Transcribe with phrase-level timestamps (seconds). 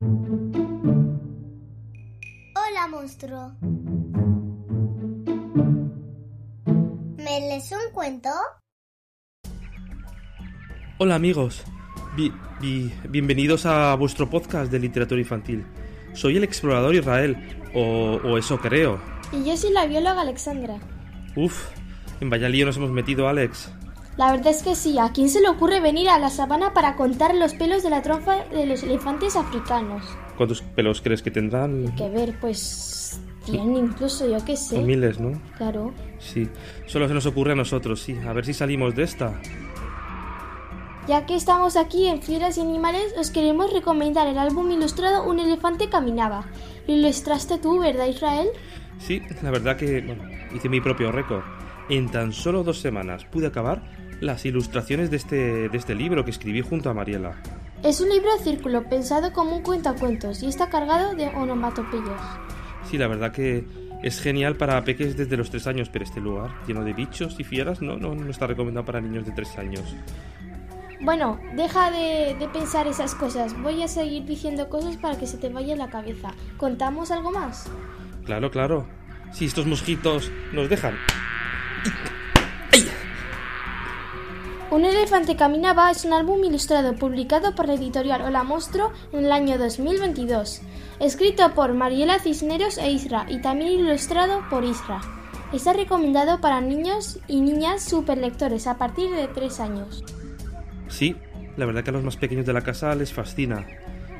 [0.00, 0.46] Hola,
[2.88, 3.52] monstruo.
[7.16, 8.28] ¿Me lees un cuento?
[10.98, 11.64] Hola amigos,
[12.16, 15.66] Bi- bi- bienvenidos a vuestro podcast de literatura infantil.
[16.14, 17.36] Soy el explorador Israel,
[17.74, 19.00] o, o eso creo.
[19.32, 20.76] Y yo soy la bióloga Alexandra.
[21.34, 21.70] Uf,
[22.20, 23.72] en vaya lío nos hemos metido, Alex.
[24.18, 26.96] La verdad es que sí, ¿a quién se le ocurre venir a la sabana para
[26.96, 30.02] contar los pelos de la trompa de los elefantes africanos?
[30.36, 31.94] ¿Cuántos pelos crees que tendrán?
[31.94, 33.20] Que ver, pues...
[33.44, 34.74] Tienen incluso, yo qué sé.
[34.74, 35.40] Son miles, ¿no?
[35.56, 35.94] Claro.
[36.18, 36.48] Sí,
[36.86, 38.18] solo se nos ocurre a nosotros, sí.
[38.26, 39.40] A ver si salimos de esta.
[41.06, 45.38] Ya que estamos aquí en Fieras y Animales, os queremos recomendar el álbum ilustrado Un
[45.38, 46.44] elefante caminaba.
[46.88, 48.48] Lo ilustraste tú, ¿verdad, Israel?
[48.98, 51.44] Sí, la verdad que, bueno, hice mi propio récord.
[51.88, 56.30] En tan solo dos semanas pude acabar las ilustraciones de este, de este libro que
[56.30, 57.36] escribí junto a Mariela.
[57.82, 62.20] Es un libro círculo pensado como un cuentacuentos y está cargado de onomatopeyas.
[62.90, 63.64] Sí, la verdad que
[64.02, 67.44] es genial para peques desde los tres años, pero este lugar lleno de bichos y
[67.44, 69.94] fieras no, no, no está recomendado para niños de tres años.
[71.00, 73.60] Bueno, deja de, de pensar esas cosas.
[73.62, 76.32] Voy a seguir diciendo cosas para que se te vaya la cabeza.
[76.56, 77.70] ¿Contamos algo más?
[78.24, 78.86] Claro, claro.
[79.32, 80.96] Si estos mosquitos nos dejan.
[84.70, 89.32] Un elefante caminaba es un álbum ilustrado publicado por la editorial Hola Monstruo en el
[89.32, 90.60] año 2022.
[91.00, 95.00] Escrito por Mariela Cisneros e Isra y también ilustrado por Isra.
[95.54, 100.04] Está recomendado para niños y niñas superlectores a partir de 3 años.
[100.88, 101.16] Sí,
[101.56, 103.66] la verdad que a los más pequeños de la casa les fascina.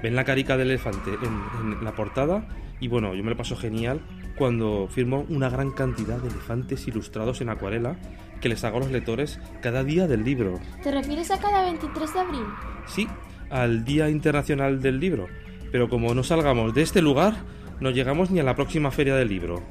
[0.03, 2.49] Ven la carica del elefante en, en la portada
[2.81, 4.01] y bueno, yo me lo paso genial
[4.39, 7.97] cuando firmo una gran cantidad de elefantes ilustrados en acuarela
[8.41, 10.61] que les hago a los lectores cada día del libro.
[10.83, 12.45] ¿Te refieres a cada 23 de abril?
[12.87, 13.09] Sí,
[13.51, 15.27] al Día Internacional del Libro.
[15.73, 17.35] Pero como no salgamos de este lugar,
[17.81, 19.63] no llegamos ni a la próxima feria del libro.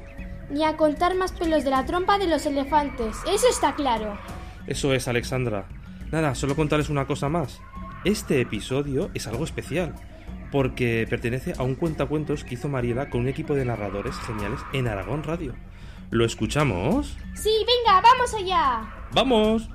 [0.50, 3.16] Ni a contar más pelos de la trompa de los elefantes.
[3.26, 4.18] Eso está claro.
[4.66, 5.66] Eso es, Alexandra.
[6.12, 7.60] Nada, solo contarles una cosa más.
[8.04, 9.94] Este episodio es algo especial,
[10.50, 14.88] porque pertenece a un cuentacuentos que hizo Mariela con un equipo de narradores geniales en
[14.88, 15.54] Aragón Radio.
[16.10, 17.16] ¿Lo escuchamos?
[17.34, 18.88] Sí, venga, vamos allá.
[19.12, 19.68] ¡Vamos!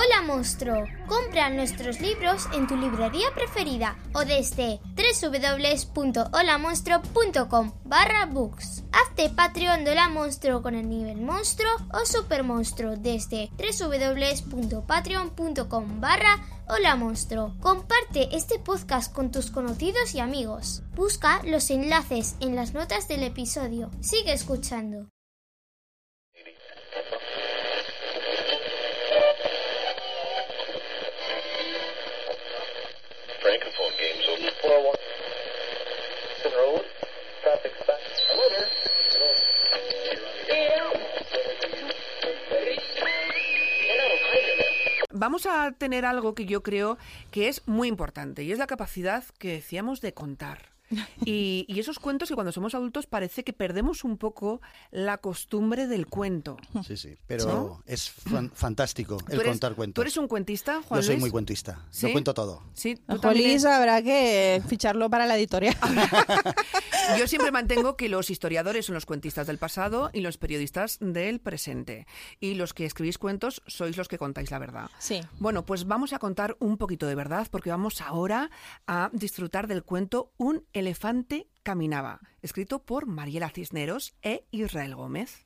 [0.00, 0.84] Hola, monstruo.
[1.08, 8.84] Compra nuestros libros en tu librería preferida o desde www.holamonstruo.com barra books.
[8.92, 16.46] Hazte Patreon de Hola Monstruo con el nivel monstruo o super monstruo desde www.patreon.com barra
[16.68, 17.56] Hola Monstruo.
[17.60, 20.84] Comparte este podcast con tus conocidos y amigos.
[20.94, 23.90] Busca los enlaces en las notas del episodio.
[24.00, 25.08] Sigue escuchando.
[45.28, 46.96] Vamos a tener algo que yo creo
[47.30, 50.77] que es muy importante y es la capacidad que decíamos de contar.
[51.24, 54.60] Y, y esos cuentos que cuando somos adultos parece que perdemos un poco
[54.90, 56.56] la costumbre del cuento.
[56.86, 59.94] Sí, sí, pero es fan- fantástico el ¿Tú eres, contar cuentos.
[59.94, 61.20] ¿Tú eres un cuentista, Juan Yo soy Luis?
[61.22, 62.06] muy cuentista, ¿Sí?
[62.06, 62.62] lo cuento todo.
[62.74, 63.20] Sí, tú
[63.68, 65.76] habrá que ficharlo para la editorial.
[67.18, 71.40] Yo siempre mantengo que los historiadores son los cuentistas del pasado y los periodistas del
[71.40, 72.06] presente.
[72.40, 74.90] Y los que escribís cuentos sois los que contáis la verdad.
[74.98, 75.20] Sí.
[75.38, 78.50] Bueno, pues vamos a contar un poquito de verdad porque vamos ahora
[78.86, 85.44] a disfrutar del cuento Un elefante caminaba, escrito por Mariela Cisneros e Israel Gómez.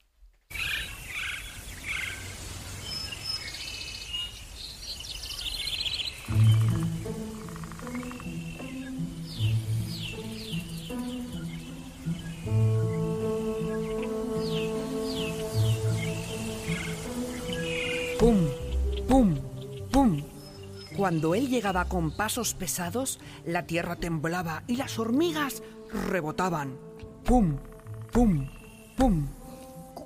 [18.19, 18.47] Pum,
[19.09, 19.34] pum,
[19.91, 20.31] pum.
[21.03, 25.61] Cuando él llegaba con pasos pesados, la tierra temblaba y las hormigas
[26.09, 26.79] rebotaban.
[27.25, 27.56] Pum,
[28.12, 28.47] pum,
[28.97, 29.26] pum.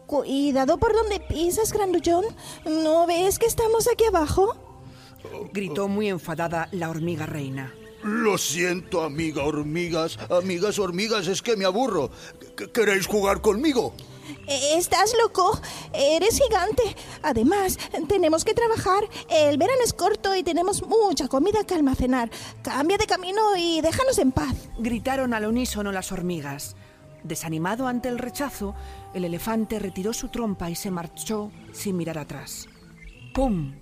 [0.07, 2.25] Cuidado por donde pisas, grandullón.
[2.65, 4.57] ¿No ves que estamos aquí abajo?
[5.53, 7.75] Gritó muy enfadada la hormiga reina.
[8.03, 10.19] Lo siento, amiga hormigas.
[10.31, 12.11] Amigas hormigas, es que me aburro.
[12.57, 13.93] ¿Qu- ¿Queréis jugar conmigo?
[14.47, 15.61] ¿Estás loco?
[15.93, 16.83] Eres gigante.
[17.23, 17.79] Además,
[18.09, 19.05] tenemos que trabajar.
[19.29, 22.31] El verano es corto y tenemos mucha comida que almacenar.
[22.63, 24.55] Cambia de camino y déjanos en paz.
[24.79, 26.77] Gritaron al unísono las hormigas.
[27.25, 28.75] Desanimado ante el rechazo,
[29.13, 32.69] el elefante retiró su trompa y se marchó sin mirar atrás.
[33.35, 33.75] ¡Pum!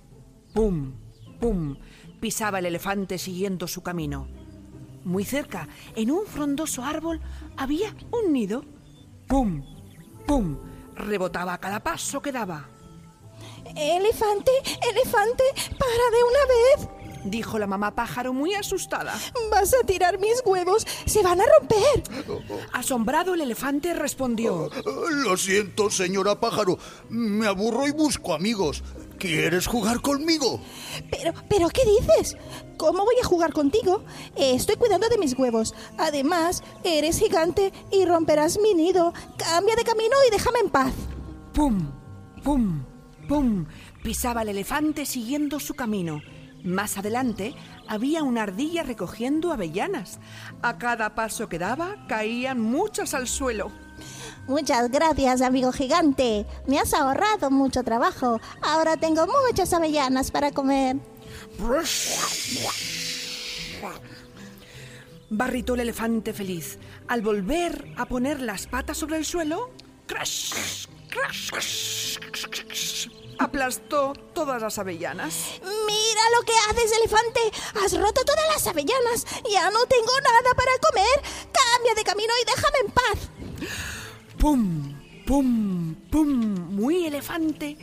[0.53, 0.93] ¡Pum!
[1.39, 1.77] ¡Pum!
[2.19, 4.27] pisaba el elefante siguiendo su camino.
[5.03, 7.21] Muy cerca, en un frondoso árbol,
[7.55, 8.65] había un nido.
[9.27, 9.74] ¡Pum!
[10.25, 10.57] ¡Pum!
[10.95, 12.69] Rebotaba a cada paso que daba.
[13.75, 14.51] Elefante,
[14.89, 15.43] elefante,
[15.77, 17.05] para de una vez.
[17.25, 19.19] Dijo la mamá pájaro muy asustada.
[19.49, 22.03] Vas a tirar mis huevos, se van a romper.
[22.71, 24.69] Asombrado el elefante respondió.
[25.23, 26.77] Lo siento, señora pájaro.
[27.09, 28.83] Me aburro y busco amigos.
[29.25, 30.59] ¿Quieres jugar conmigo?
[31.09, 32.37] Pero, pero, ¿qué dices?
[32.77, 34.03] ¿Cómo voy a jugar contigo?
[34.35, 35.73] Eh, estoy cuidando de mis huevos.
[35.97, 39.13] Además, eres gigante y romperás mi nido.
[39.35, 40.93] Cambia de camino y déjame en paz.
[41.53, 41.91] ¡Pum!
[42.43, 42.83] ¡Pum!
[43.27, 43.65] ¡Pum!
[44.03, 46.21] Pisaba el elefante siguiendo su camino.
[46.63, 47.55] Más adelante
[47.87, 50.19] había una ardilla recogiendo avellanas.
[50.61, 53.71] A cada paso que daba caían muchas al suelo.
[54.47, 56.45] Muchas gracias, amigo gigante.
[56.67, 58.39] Me has ahorrado mucho trabajo.
[58.61, 60.97] Ahora tengo muchas avellanas para comer.
[65.29, 66.77] Barritó el elefante feliz.
[67.07, 69.71] Al volver a poner las patas sobre el suelo,
[70.05, 70.53] ¡crash!
[71.09, 71.49] ¡crash!
[71.49, 72.17] ¡crash!
[73.39, 75.59] aplastó todas las avellanas.
[75.61, 77.41] Mira lo que haces, elefante.
[77.83, 79.25] Has roto todas las avellanas.
[79.51, 81.21] Ya no tengo nada para comer.
[81.51, 83.24] Cambia de camino y déjame en paz.
[84.45, 84.93] ¡Pum!
[85.25, 85.95] ¡Pum!
[86.11, 86.75] ¡Pum!
[86.75, 87.79] Muy elefante,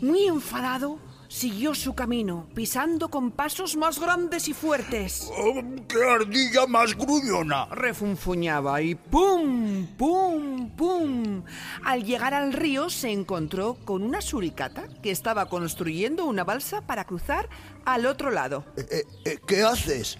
[0.00, 5.30] muy enfadado, siguió su camino, pisando con pasos más grandes y fuertes.
[5.36, 7.66] Oh, ¡Qué ardilla más gruñona!
[7.66, 9.86] Refunfuñaba y ¡pum!
[9.98, 10.70] ¡pum!
[10.70, 11.42] ¡pum!
[11.84, 17.04] Al llegar al río se encontró con una suricata que estaba construyendo una balsa para
[17.04, 17.50] cruzar
[17.84, 18.64] al otro lado.
[18.78, 20.16] Eh, eh, ¿Qué haces?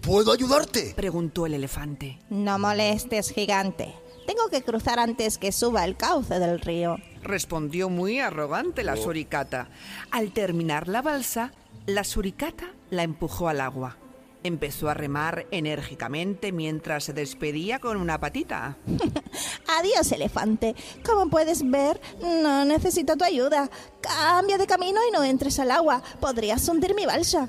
[0.00, 0.92] ¿Puedo ayudarte?
[0.96, 2.18] Preguntó el elefante.
[2.30, 3.94] No molestes, gigante.
[4.30, 6.98] Tengo que cruzar antes que suba el cauce del río.
[7.20, 9.70] Respondió muy arrogante la suricata.
[10.12, 11.50] Al terminar la balsa,
[11.86, 13.96] la suricata la empujó al agua.
[14.44, 18.76] Empezó a remar enérgicamente mientras se despedía con una patita.
[19.80, 20.76] Adiós, elefante.
[21.04, 23.68] Como puedes ver, no necesito tu ayuda.
[24.00, 26.04] Cambia de camino y no entres al agua.
[26.20, 27.48] Podrías hundir mi balsa.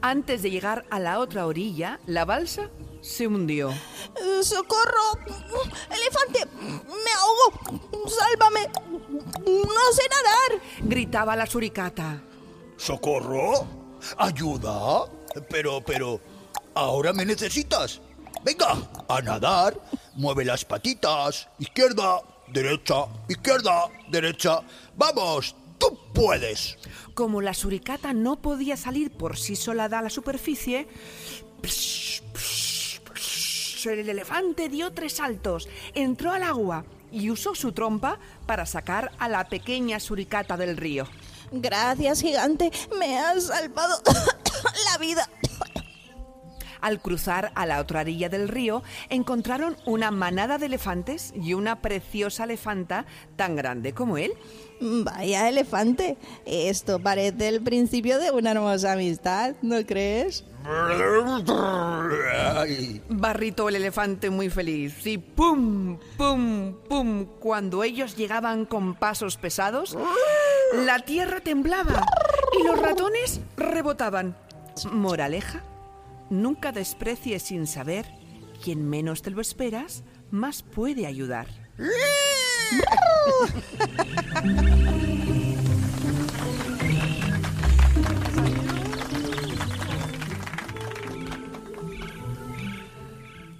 [0.00, 2.70] Antes de llegar a la otra orilla, la balsa
[3.06, 3.72] se hundió.
[4.42, 5.18] ¡Socorro!
[5.90, 6.44] ¡Elefante!
[6.56, 8.08] ¡Me ahogo!
[8.08, 8.68] ¡Sálvame!
[9.46, 10.62] ¡No sé nadar!
[10.80, 12.20] Gritaba la suricata.
[12.76, 13.66] ¿Socorro?
[14.18, 15.06] ¿Ayuda?
[15.48, 16.20] Pero, pero,
[16.74, 18.00] ¿ahora me necesitas?
[18.44, 18.76] Venga,
[19.08, 19.80] a nadar.
[20.14, 21.48] Mueve las patitas.
[21.58, 24.60] Izquierda, derecha, izquierda, derecha.
[24.96, 26.76] Vamos, tú puedes.
[27.14, 30.88] Como la suricata no podía salir por sí sola a la superficie,
[33.90, 39.28] el elefante dio tres saltos, entró al agua y usó su trompa para sacar a
[39.28, 41.06] la pequeña suricata del río.
[41.52, 42.70] Gracias, gigante.
[42.98, 44.00] Me has salvado
[44.92, 45.28] la vida.
[46.80, 51.80] Al cruzar a la otra orilla del río, encontraron una manada de elefantes y una
[51.80, 53.06] preciosa elefanta
[53.36, 54.32] tan grande como él.
[54.80, 60.44] Vaya elefante, esto parece el principio de una hermosa amistad, ¿no crees?
[63.08, 69.96] Barrito el elefante muy feliz y pum, pum, pum, cuando ellos llegaban con pasos pesados,
[70.84, 72.04] la tierra temblaba
[72.58, 74.36] y los ratones rebotaban.
[74.90, 75.62] Moraleja,
[76.30, 78.06] nunca desprecies sin saber,
[78.62, 81.46] quien menos te lo esperas, más puede ayudar.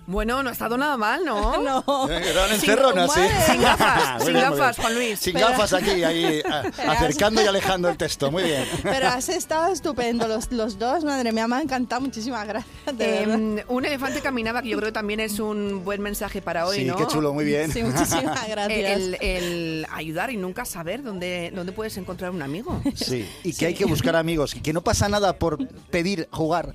[0.07, 1.61] Bueno, no ha estado nada mal, ¿no?
[1.87, 2.09] No.
[2.09, 3.21] Eran encerronas, sí.
[3.51, 4.77] Sin gafas, sin bien, gafas.
[4.77, 5.19] Juan Luis.
[5.19, 8.31] Sin gafas aquí, ahí, a- acercando y alejando el texto.
[8.31, 8.65] Muy bien.
[8.83, 12.97] Pero has estado estupendo los, los dos, madre mía, me ha encantado, muchísimas gracias.
[12.97, 13.65] de Eh, verdad.
[13.69, 16.85] un elefante caminaba, que yo creo que también es un buen mensaje para hoy, Sí,
[16.85, 16.97] ¿no?
[16.97, 17.73] qué chulo, muy bien.
[17.73, 18.69] Sí, muchísimas gracias.
[18.71, 22.81] El, el ayudar y nunca saber dónde, dónde puedes encontrar un amigo.
[22.95, 26.75] Sí, y que hay que buscar amigos, y que no pasa nada por pedir jugar.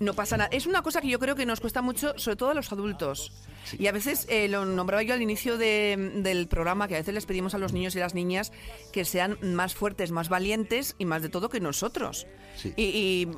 [0.00, 0.48] No pasa nada.
[0.52, 3.32] Es una cosa que yo creo que nos cuesta mucho, sobre todo a los adultos.
[3.78, 7.12] Y a veces, eh, lo nombraba yo al inicio de- del programa, que a veces
[7.14, 8.52] les pedimos a los niños y las niñas
[8.92, 12.26] que sean más fuertes, más valientes y más de todo que nosotros.
[12.56, 12.72] Sí.
[12.76, 13.28] Y, y,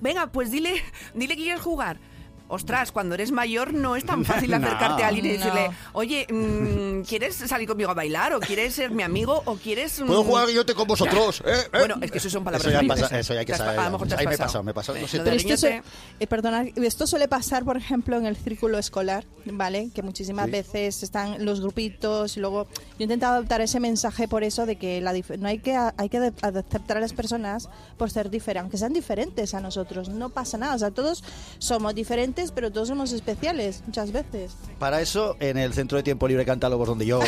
[0.00, 0.82] venga, pues dile,
[1.14, 1.98] dile que quieres jugar.
[2.48, 4.56] Ostras, cuando eres mayor no es tan fácil No.
[4.66, 8.32] acercarte a alguien y decirle, oye, mm, ¿quieres salir conmigo a bailar?
[8.34, 9.42] ¿O quieres ser mi amigo?
[9.44, 10.00] ¿O quieres...?
[10.00, 11.52] mm, Puedo jugar yo te con vosotros, ¿eh?
[11.72, 11.78] ¿eh?
[11.78, 13.78] Bueno, es que eso son palabras Eso ya pasa, eso ya hay que saber.
[13.78, 14.48] A lo mejor te has Ahí me pasado.
[14.48, 14.92] pasó, me pasó.
[14.94, 15.84] Pero esto, guiñote- su-
[16.20, 19.90] eh, perdonad, esto suele pasar, por ejemplo, en el círculo escolar, ¿vale?
[19.94, 20.52] Que muchísimas Sí.
[20.52, 24.76] veces están los grupitos y luego yo he intentado adoptar ese mensaje por eso de
[24.76, 28.62] que la dif- no hay que hay que aceptar a las personas por ser diferentes,
[28.62, 31.22] aunque sean diferentes a nosotros, no pasa nada, o sea, todos
[31.58, 34.52] somos diferentes, pero todos somos especiales muchas veces.
[34.78, 37.20] Para eso, en el Centro de Tiempo Libre Cantálogos, donde yo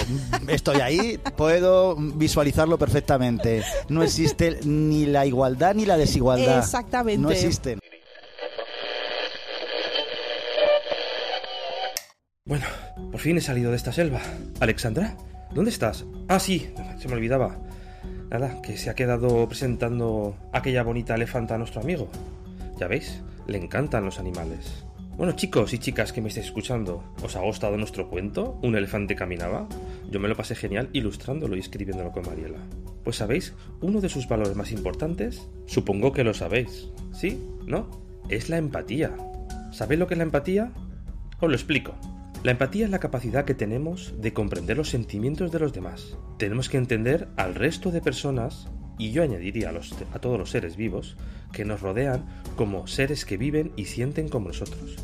[0.48, 3.62] estoy ahí, puedo visualizarlo perfectamente.
[3.88, 6.58] No existe ni la igualdad ni la desigualdad.
[6.58, 7.20] Exactamente.
[7.20, 7.80] No existen.
[12.44, 12.64] Bueno,
[13.10, 14.20] por fin he salido de esta selva.
[14.60, 15.16] Alexandra,
[15.52, 16.04] ¿dónde estás?
[16.28, 17.58] Ah, sí, se me olvidaba.
[18.30, 22.08] Nada, que se ha quedado presentando aquella bonita elefanta a nuestro amigo.
[22.78, 24.84] Ya veis, le encantan los animales.
[25.20, 28.58] Bueno, chicos y chicas que me estáis escuchando, ¿os ha gustado nuestro cuento?
[28.62, 29.68] ¿Un elefante caminaba?
[30.10, 32.56] Yo me lo pasé genial ilustrándolo y escribiéndolo con Mariela.
[33.04, 36.88] Pues sabéis, uno de sus valores más importantes, supongo que lo sabéis.
[37.12, 37.38] ¿Sí?
[37.66, 37.90] ¿No?
[38.30, 39.14] Es la empatía.
[39.72, 40.72] ¿Sabéis lo que es la empatía?
[41.38, 41.94] Os lo explico.
[42.42, 46.16] La empatía es la capacidad que tenemos de comprender los sentimientos de los demás.
[46.38, 48.70] Tenemos que entender al resto de personas,
[49.00, 51.16] y yo añadiría a, todos los seres vivos,
[51.52, 54.96] que nos rodean como seres que viven y sienten como nosotros,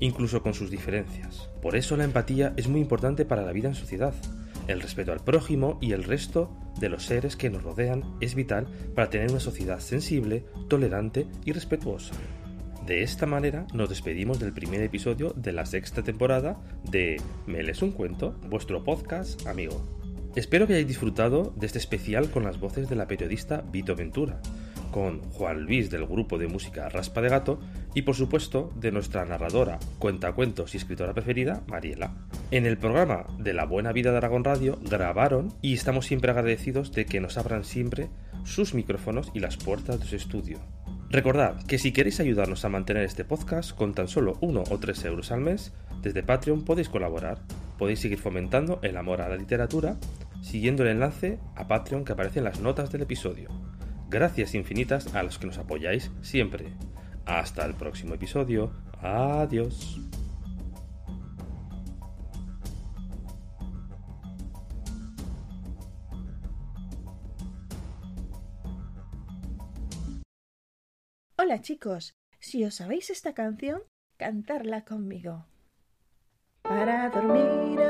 [0.00, 1.50] incluso con sus diferencias.
[1.60, 4.14] Por eso la empatía es muy importante para la vida en sociedad.
[4.68, 8.66] El respeto al prójimo y el resto de los seres que nos rodean es vital
[8.94, 12.14] para tener una sociedad sensible, tolerante y respetuosa.
[12.86, 16.58] De esta manera nos despedimos del primer episodio de la sexta temporada
[16.90, 20.01] de Me lees un cuento, vuestro podcast amigo.
[20.34, 24.40] Espero que hayáis disfrutado de este especial con las voces de la periodista Vito Ventura,
[24.90, 27.60] con Juan Luis del grupo de música Raspa de Gato
[27.94, 32.14] y por supuesto de nuestra narradora, cuentacuentos y escritora preferida, Mariela.
[32.50, 36.92] En el programa de La Buena Vida de Aragón Radio grabaron y estamos siempre agradecidos
[36.92, 38.08] de que nos abran siempre
[38.44, 40.60] sus micrófonos y las puertas de su estudio.
[41.10, 45.04] Recordad que si queréis ayudarnos a mantener este podcast con tan solo 1 o 3
[45.04, 47.42] euros al mes, desde Patreon podéis colaborar.
[47.78, 49.98] Podéis seguir fomentando el amor a la literatura
[50.42, 53.48] siguiendo el enlace a Patreon que aparece en las notas del episodio.
[54.10, 56.74] Gracias infinitas a los que nos apoyáis siempre.
[57.24, 58.72] Hasta el próximo episodio.
[59.00, 59.98] Adiós.
[71.38, 73.82] Hola chicos, si os sabéis esta canción,
[74.16, 75.46] cantarla conmigo.
[76.62, 77.80] Para dormir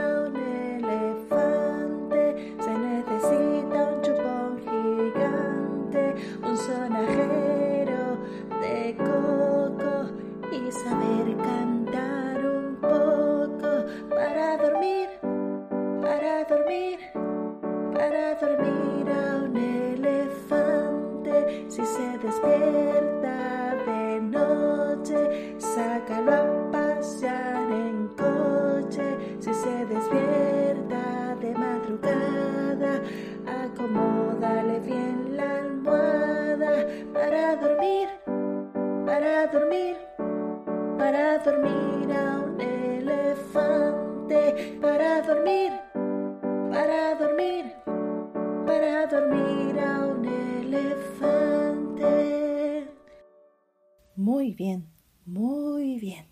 [10.52, 13.86] y saber cantar un poco.
[14.10, 15.08] Para dormir,
[16.02, 16.98] para dormir,
[17.94, 21.34] para dormir a un elefante.
[21.70, 26.61] Si se despierta de noche, sácalo a
[41.44, 44.40] dormir a un elefante,
[44.80, 45.72] para dormir,
[46.70, 47.72] para dormir,
[48.66, 52.08] para dormir a un elefante.
[54.14, 54.86] Muy bien,
[55.26, 56.31] muy bien.